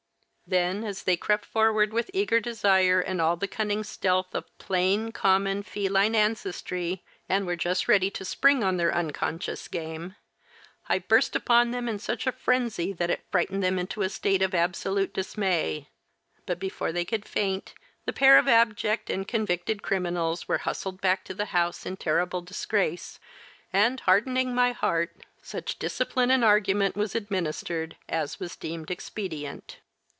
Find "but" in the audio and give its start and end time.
16.45-16.59